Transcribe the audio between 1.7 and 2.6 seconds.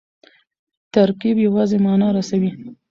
مانا رسوي.